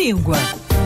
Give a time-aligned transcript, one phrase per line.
[0.00, 0.38] língua.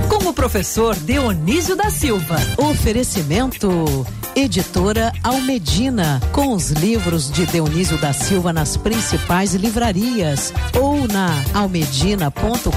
[0.08, 2.36] Com o professor Dionísio da Silva.
[2.58, 4.04] Oferecimento.
[4.34, 12.72] Editora Almedina, com os livros de Dionísio da Silva nas principais livrarias ou na almedina.com.br.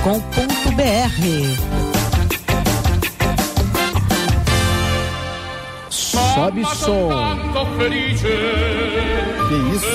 [5.89, 7.09] Sobe som.
[9.49, 9.87] Que isso?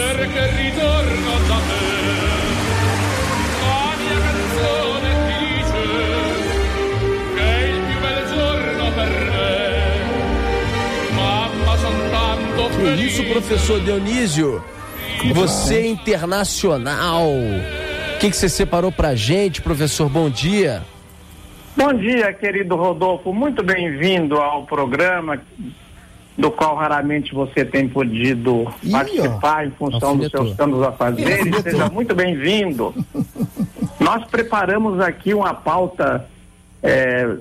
[12.83, 14.63] Isso, professor Dionísio?
[15.35, 17.29] Você é internacional.
[17.29, 20.09] O que, que você separou pra gente, professor?
[20.09, 20.83] Bom dia.
[21.77, 23.33] Bom dia, querido Rodolfo.
[23.33, 25.41] Muito bem-vindo ao programa
[26.37, 29.67] do qual raramente você tem podido Ih, participar ó.
[29.67, 31.63] em função dos seus campos a fazer.
[31.63, 32.95] Seja muito bem-vindo.
[34.01, 36.27] Nós preparamos aqui uma pauta,
[36.83, 37.37] é,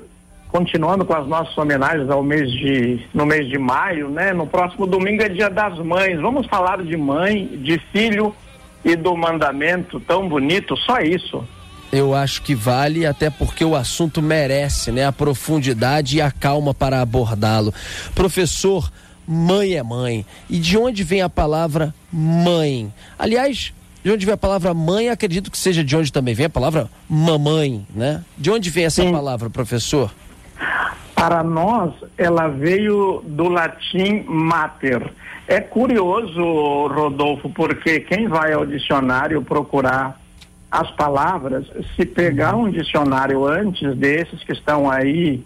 [0.51, 4.33] continuando com as nossas homenagens ao mês de, no mês de maio, né?
[4.33, 6.19] No próximo domingo é dia das mães.
[6.19, 8.35] Vamos falar de mãe, de filho
[8.83, 11.43] e do mandamento tão bonito, só isso.
[11.91, 15.05] Eu acho que vale, até porque o assunto merece, né?
[15.05, 17.73] A profundidade e a calma para abordá-lo.
[18.15, 18.91] Professor,
[19.27, 20.25] mãe é mãe.
[20.49, 22.91] E de onde vem a palavra mãe?
[23.19, 23.73] Aliás,
[24.03, 26.89] de onde vem a palavra mãe, acredito que seja de onde também vem a palavra
[27.09, 28.23] mamãe, né?
[28.37, 29.11] De onde vem essa Sim.
[29.11, 30.11] palavra, professor?
[31.21, 35.07] Para nós, ela veio do latim mater.
[35.47, 40.19] É curioso, Rodolfo, porque quem vai ao dicionário procurar
[40.71, 45.43] as palavras, se pegar um dicionário antes desses que estão aí,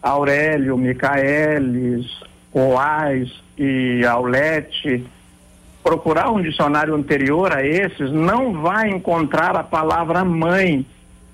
[0.00, 2.06] Aurélio, Micaelis,
[2.50, 5.04] Oais e Aulete,
[5.82, 10.86] procurar um dicionário anterior a esses, não vai encontrar a palavra mãe,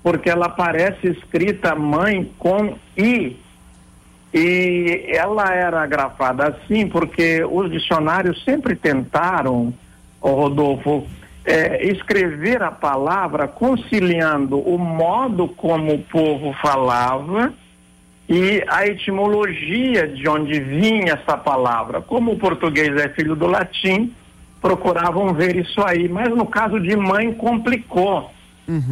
[0.03, 3.44] porque ela aparece escrita mãe com i.
[4.37, 9.73] E ela era grafada assim porque os dicionários sempre tentaram,
[10.19, 11.07] Rodolfo,
[11.45, 17.53] eh, escrever a palavra conciliando o modo como o povo falava
[18.27, 22.01] e a etimologia de onde vinha essa palavra.
[22.01, 24.13] Como o português é filho do latim,
[24.61, 26.09] procuravam ver isso aí.
[26.09, 28.31] Mas no caso de mãe, complicou.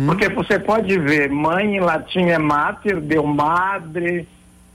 [0.05, 4.25] Porque você pode ver, mãe em latim é mater, deu madre,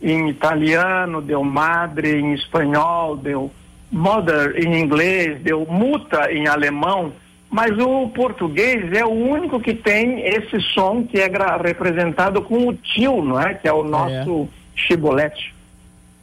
[0.01, 3.51] em italiano deu madre, em espanhol deu
[3.91, 7.13] mother, em inglês deu muta em alemão,
[7.51, 11.31] mas o português é o único que tem esse som que é
[11.63, 13.55] representado com o tio, não é?
[13.55, 15.55] Que é o nosso chibolete.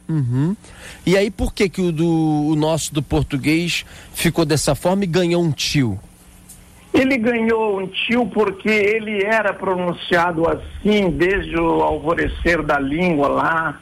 [0.08, 0.56] Uhum.
[1.04, 5.06] E aí, por que, que o, do, o nosso do português ficou dessa forma e
[5.06, 5.98] ganhou um tio?
[6.98, 13.80] Ele ganhou um tio porque ele era pronunciado assim desde o alvorecer da língua lá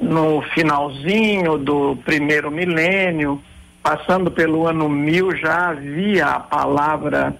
[0.00, 3.40] no finalzinho do primeiro milênio,
[3.82, 7.36] passando pelo ano mil já havia a palavra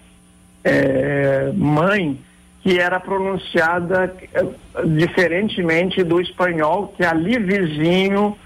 [0.62, 2.18] eh, mãe
[2.62, 4.46] que era pronunciada eh,
[4.84, 8.36] diferentemente do espanhol que ali vizinho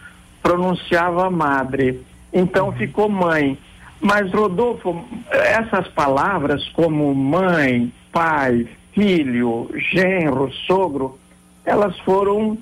[0.43, 2.03] pronunciava madre.
[2.33, 3.59] Então ficou mãe.
[4.01, 11.19] Mas, Rodolfo, essas palavras como mãe, pai, filho, genro, sogro,
[11.65, 12.57] elas foram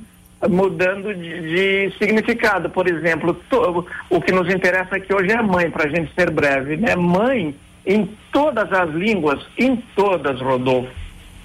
[0.48, 2.70] mudando de, de significado.
[2.70, 6.30] Por exemplo, to- o que nos interessa aqui hoje é mãe, para a gente ser
[6.30, 6.96] breve, né?
[6.96, 7.54] Mãe,
[7.84, 10.90] em todas as línguas, em todas, Rodolfo,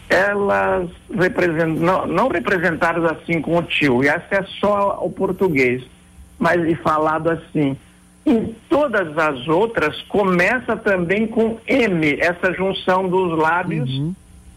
[0.09, 5.84] elas representam, não, não representadas assim com o tio, e essa é só o português,
[6.40, 7.78] mas e falado assim.
[8.26, 13.90] Em todas as outras, começa também com M, essa junção dos lábios,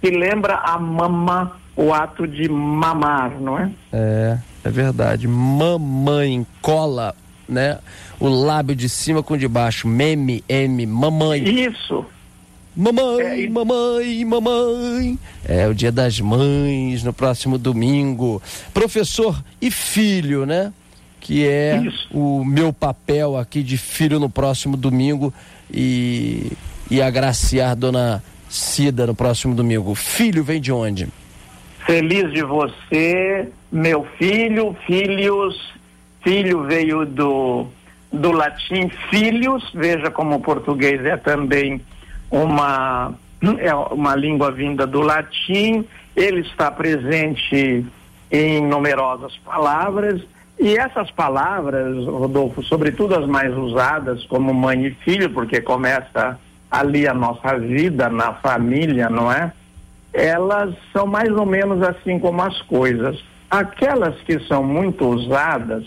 [0.00, 3.70] que lembra a mama, o ato de mamar, não é?
[3.92, 5.26] É, é verdade.
[5.26, 7.14] Mamãe cola,
[7.48, 7.78] né?
[8.20, 9.88] O lábio de cima com o de baixo.
[9.88, 11.42] Meme, M, mamãe.
[11.42, 12.04] Isso.
[12.76, 15.18] Mamãe, mamãe, mamãe.
[15.44, 18.42] É o dia das mães no próximo domingo.
[18.72, 20.72] Professor e filho, né?
[21.24, 21.82] Que é
[22.12, 25.32] o meu papel aqui de filho no próximo domingo
[25.72, 26.52] e,
[26.90, 29.94] e agraciar Dona Cida no próximo domingo.
[29.94, 31.08] Filho vem de onde?
[31.86, 35.72] Feliz de você, meu filho, filhos.
[36.22, 37.68] Filho veio do,
[38.12, 41.80] do latim filhos, veja como o português é também
[42.30, 43.14] uma,
[43.58, 45.86] é uma língua vinda do latim.
[46.14, 47.84] Ele está presente
[48.30, 50.22] em numerosas palavras.
[50.64, 56.40] E essas palavras, Rodolfo, sobretudo as mais usadas como mãe e filho, porque começa
[56.70, 59.52] ali a nossa vida na família, não é?
[60.14, 63.22] elas são mais ou menos assim como as coisas.
[63.50, 65.84] Aquelas que são muito usadas,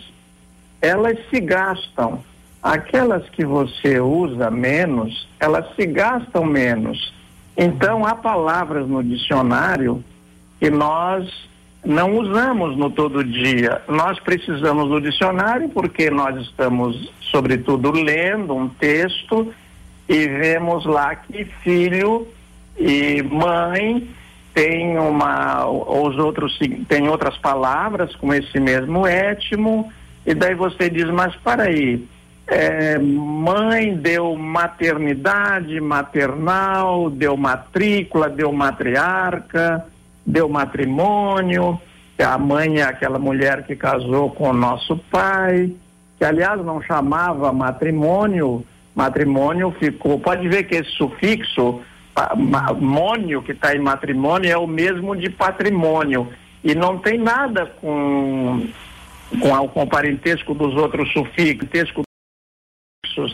[0.81, 2.21] elas se gastam.
[2.61, 7.13] Aquelas que você usa menos, elas se gastam menos.
[7.55, 10.03] Então, há palavras no dicionário
[10.59, 11.25] que nós
[11.87, 13.81] não usamos no todo dia.
[13.87, 19.53] Nós precisamos do dicionário porque nós estamos, sobretudo, lendo um texto
[20.09, 22.27] e vemos lá que filho
[22.77, 24.05] e mãe
[24.53, 29.91] tem uma os outros tem outras palavras com esse mesmo étimo
[30.25, 32.07] e daí você diz mas para aí
[32.47, 39.85] é, mãe deu maternidade maternal deu matrícula deu matriarca
[40.27, 41.79] deu matrimônio
[42.19, 45.71] a mãe é aquela mulher que casou com o nosso pai
[46.17, 51.81] que aliás não chamava matrimônio matrimônio ficou pode ver que esse sufixo
[52.77, 56.27] mônio que está em matrimônio é o mesmo de patrimônio
[56.63, 58.67] e não tem nada com
[59.39, 62.05] com, com o parentesco dos outros sufixos,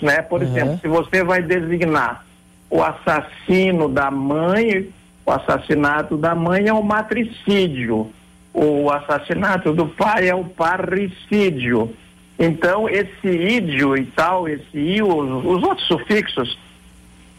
[0.02, 0.22] né?
[0.22, 0.48] Por uhum.
[0.48, 2.26] exemplo, se você vai designar
[2.70, 4.90] o assassino da mãe,
[5.26, 8.12] o assassinato da mãe é o matricídio,
[8.54, 11.94] o assassinato do pai é o parricídio.
[12.38, 16.58] Então, esse ídio e tal, esse i, os, os outros sufixos,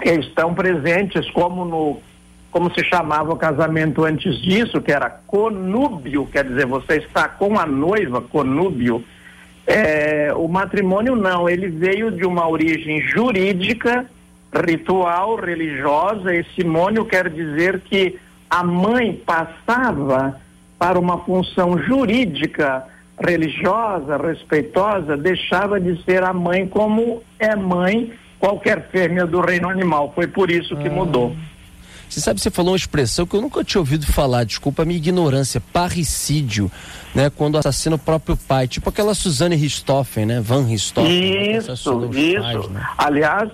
[0.03, 2.01] estão presentes como no
[2.51, 7.59] como se chamava o casamento antes disso, que era conúbio, quer dizer, você está com
[7.59, 9.05] a noiva, conúbio.
[9.67, 14.07] É, o matrimônio não, ele veio de uma origem jurídica,
[14.55, 16.35] ritual, religiosa.
[16.35, 18.19] Esse mônio quer dizer que
[18.49, 20.41] a mãe passava
[20.79, 22.85] para uma função jurídica,
[23.19, 30.13] religiosa, respeitosa, deixava de ser a mãe como é mãe qualquer fêmea do reino animal.
[30.15, 30.93] Foi por isso que ah.
[30.93, 31.35] mudou.
[32.09, 34.99] Você sabe, você falou uma expressão que eu nunca tinha ouvido falar, desculpa a minha
[34.99, 36.71] ignorância, parricídio,
[37.13, 37.29] né?
[37.29, 40.41] Quando assassina o próprio pai, tipo aquela Suzane Richthofen, né?
[40.41, 41.57] Van Richthofen.
[41.57, 42.43] Isso, isso.
[42.43, 42.87] Pais, né?
[42.99, 43.51] Aliás,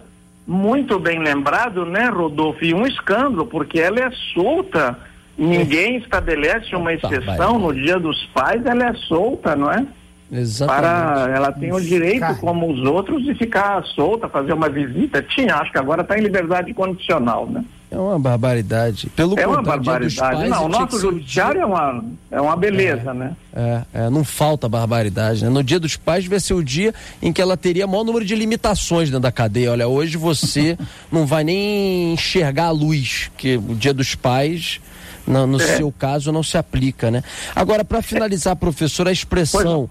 [0.50, 2.64] muito bem lembrado, né, Rodolfo?
[2.64, 4.98] E um escândalo, porque ela é solta,
[5.38, 9.86] ninguém estabelece uma exceção no dia dos pais, ela é solta, não é?
[10.32, 10.82] Exatamente.
[10.82, 15.22] Para, ela tem o direito, como os outros, de ficar solta, fazer uma visita.
[15.22, 17.64] Tinha, acho que agora está em liberdade condicional, né?
[17.90, 19.10] É uma barbaridade.
[19.16, 20.16] Pelo é uma barbaridade.
[20.16, 23.36] Pais, não, o nosso judiciário é uma, é uma beleza, é, né?
[23.52, 25.42] É, é, não falta barbaridade.
[25.42, 25.50] Né?
[25.50, 28.36] No dia dos pais vai ser o dia em que ela teria maior número de
[28.36, 29.72] limitações dentro da cadeia.
[29.72, 30.78] Olha, hoje você
[31.10, 34.80] não vai nem enxergar a luz, que o dia dos pais
[35.26, 35.76] no, no é.
[35.76, 37.24] seu caso não se aplica, né?
[37.56, 39.90] Agora, para finalizar, professor, a expressão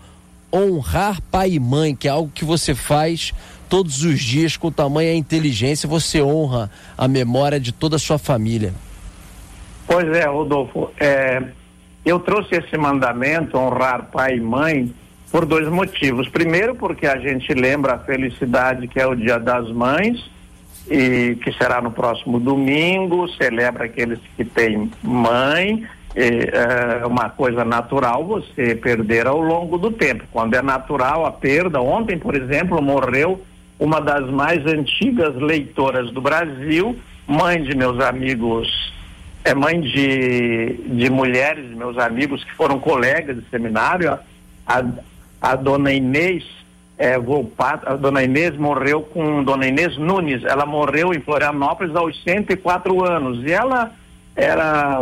[0.53, 3.33] honrar pai e mãe, que é algo que você faz
[3.69, 8.73] todos os dias com tamanha inteligência, você honra a memória de toda a sua família.
[9.87, 10.89] Pois é, Rodolfo.
[10.99, 11.41] É,
[12.03, 14.93] eu trouxe esse mandamento, honrar pai e mãe,
[15.31, 16.27] por dois motivos.
[16.27, 20.19] Primeiro, porque a gente lembra a felicidade que é o Dia das Mães,
[20.89, 28.25] e que será no próximo domingo, celebra aqueles que têm mãe é, uma coisa natural
[28.25, 30.23] você perder ao longo do tempo.
[30.31, 33.41] Quando é natural a perda, ontem, por exemplo, morreu
[33.79, 38.93] uma das mais antigas leitoras do Brasil, mãe de meus amigos,
[39.43, 44.19] é mãe de, de mulheres, meus amigos que foram colegas de seminário,
[44.67, 44.83] a,
[45.41, 46.43] a dona Inês
[46.97, 52.21] é, Volpato, a dona Inês morreu com dona Inês Nunes, ela morreu em Florianópolis aos
[52.23, 53.41] 104 anos.
[53.45, 53.93] E ela
[54.35, 54.99] era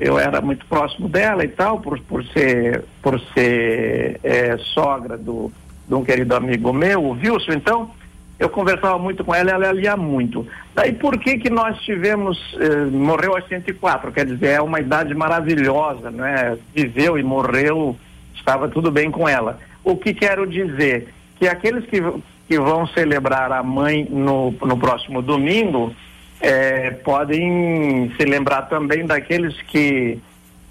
[0.00, 5.52] eu era muito próximo dela e tal por, por ser por ser é, sogra do
[5.86, 7.52] de um querido amigo meu o Wilson.
[7.52, 7.90] Então
[8.38, 10.46] eu conversava muito com ela ela lia muito.
[10.74, 15.14] Daí por que que nós tivemos eh, morreu aos 104 quer dizer é uma idade
[15.14, 17.96] maravilhosa né viveu e morreu
[18.34, 19.58] estava tudo bem com ela.
[19.84, 21.08] O que quero dizer?
[21.38, 22.00] Que aqueles que
[22.48, 25.94] que vão celebrar a mãe no, no próximo domingo
[26.40, 30.18] é, podem se lembrar também daqueles que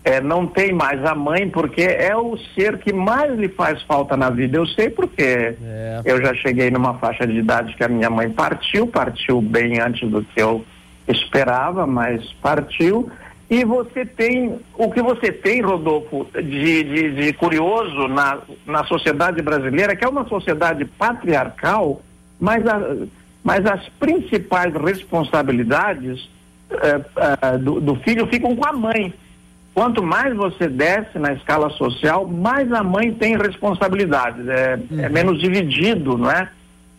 [0.03, 4.17] é, não tem mais a mãe, porque é o ser que mais lhe faz falta
[4.17, 4.57] na vida.
[4.57, 6.01] Eu sei porque é.
[6.03, 10.09] eu já cheguei numa faixa de idade que a minha mãe partiu, partiu bem antes
[10.09, 10.65] do que eu
[11.07, 13.11] esperava, mas partiu.
[13.49, 19.41] E você tem, o que você tem, Rodolfo, de, de, de curioso na, na sociedade
[19.41, 22.01] brasileira, que é uma sociedade patriarcal,
[22.39, 22.79] mas a,
[23.43, 26.29] mas as principais responsabilidades
[26.71, 29.13] eh, eh, do, do, filho ficam com a mãe.
[29.73, 34.47] Quanto mais você desce na escala social, mais a mãe tem responsabilidades.
[34.47, 35.05] É, é uhum.
[35.05, 36.49] é menos dividido, não é?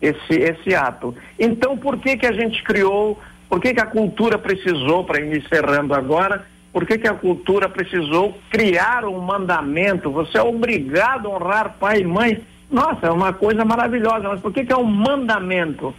[0.01, 1.15] Esse, esse ato.
[1.39, 5.37] Então, por que que a gente criou, por que que a cultura precisou, para ir
[5.37, 10.09] encerrando agora, por que, que a cultura precisou criar um mandamento?
[10.09, 12.41] Você é obrigado a honrar pai e mãe.
[12.69, 15.93] Nossa, é uma coisa maravilhosa, mas por que, que é um mandamento?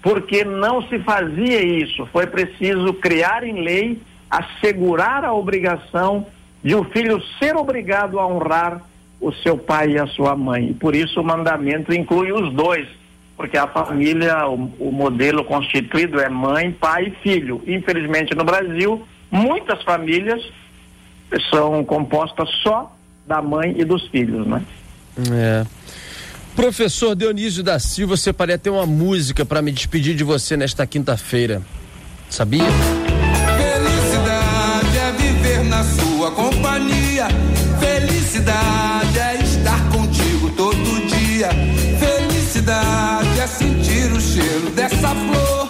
[0.00, 2.06] Porque não se fazia isso.
[2.06, 4.00] Foi preciso criar em lei,
[4.30, 6.26] assegurar a obrigação
[6.62, 8.80] de um filho ser obrigado a honrar
[9.20, 10.70] o seu pai e a sua mãe.
[10.70, 12.86] E por isso o mandamento inclui os dois,
[13.36, 17.62] porque a família, o, o modelo constituído é mãe, pai e filho.
[17.66, 20.42] Infelizmente no Brasil, muitas famílias
[21.50, 22.94] são compostas só
[23.26, 24.62] da mãe e dos filhos, né?
[25.32, 25.64] É.
[26.54, 31.60] Professor Dionísio da Silva, separei até uma música para me despedir de você nesta quinta-feira.
[32.30, 32.64] Sabia?
[36.34, 37.28] Companhia.
[37.80, 41.50] Felicidade é estar contigo todo dia.
[41.98, 45.68] Felicidade é sentir o cheiro dessa flor.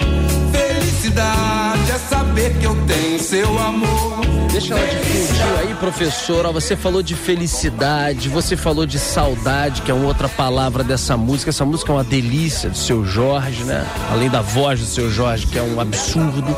[0.52, 4.24] Felicidade é saber que eu tenho seu amor.
[4.50, 6.52] Deixa ela difundir aí, professora.
[6.52, 11.50] Você falou de felicidade, você falou de saudade, que é uma outra palavra dessa música.
[11.50, 13.84] Essa música é uma delícia do seu Jorge, né?
[14.12, 16.56] Além da voz do seu Jorge, que é um absurdo.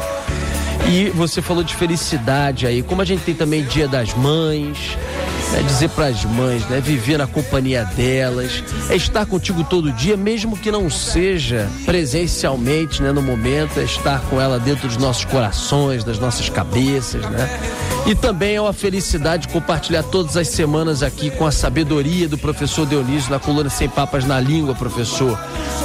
[0.89, 4.97] E você falou de felicidade aí, como a gente tem também Dia das Mães,
[5.55, 10.17] é dizer para as mães, né, viver na companhia delas, é estar contigo todo dia,
[10.17, 15.25] mesmo que não seja presencialmente, né, no momento, é estar com ela dentro dos nossos
[15.25, 17.49] corações, das nossas cabeças, né?
[18.07, 22.87] E também é uma felicidade compartilhar todas as semanas aqui com a sabedoria do professor
[22.87, 25.37] Dionísio na coluna Sem Papas na Língua, professor.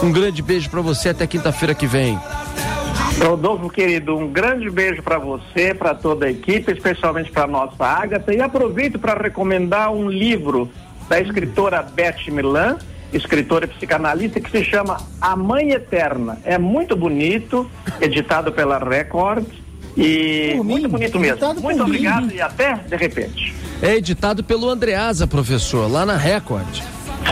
[0.03, 2.19] Um grande beijo para você até quinta-feira que vem.
[3.23, 8.33] Rodolfo, querido, um grande beijo para você, para toda a equipe, especialmente para nossa Ágata.
[8.33, 10.69] E aproveito para recomendar um livro
[11.07, 12.77] da escritora Beth Milan,
[13.13, 16.39] escritora e psicanalista, que se chama A Mãe Eterna.
[16.43, 19.45] É muito bonito, editado pela Record.
[19.95, 21.61] E por muito mim, bonito mesmo.
[21.61, 22.35] Muito obrigado mim.
[22.35, 23.53] e até de repente.
[23.81, 26.81] É editado pelo Andreasa, professor, lá na Record.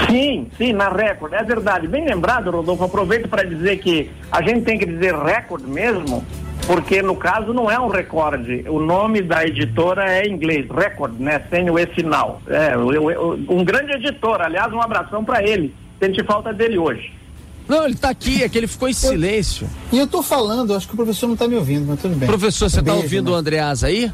[0.09, 1.87] Sim, sim, na Record, é verdade.
[1.87, 6.25] Bem lembrado, Rodolfo, aproveito para dizer que a gente tem que dizer Record mesmo,
[6.65, 8.65] porque no caso não é um recorde.
[8.67, 11.41] O nome da editora é em inglês, Record, né?
[11.49, 12.41] Sem o E final.
[12.47, 15.73] É, um grande editor, aliás, um abração para ele.
[15.99, 17.13] Sente falta dele hoje.
[17.67, 19.69] Não, ele está aqui, é que ele ficou em silêncio.
[19.91, 22.27] E eu estou falando, acho que o professor não está me ouvindo, mas tudo bem.
[22.27, 23.31] Professor, você está ouvindo né?
[23.31, 24.11] o Andreasa aí?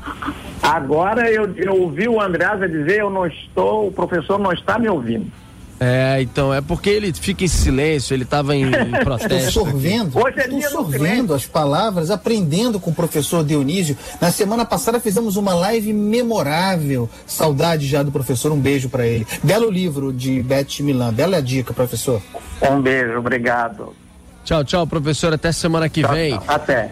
[0.62, 4.90] Agora eu, eu ouvi o Andreasa dizer, eu não estou, o professor não está me
[4.90, 5.32] ouvindo.
[5.79, 9.36] É, então, é porque ele fica em silêncio, ele estava em, em protesto.
[9.36, 13.98] Estou sorvendo, Hoje é estou sorvendo as palavras, aprendendo com o professor Dionísio.
[14.22, 17.10] Na semana passada fizemos uma live memorável.
[17.25, 19.27] Saudade já do professor, um beijo para ele.
[19.44, 22.22] Belo livro de Beth Milan, bela dica, professor.
[22.62, 23.94] Um beijo, obrigado.
[24.46, 26.32] Tchau, tchau, professor, até semana que tchau, vem.
[26.32, 26.44] Tchau.
[26.48, 26.91] Até.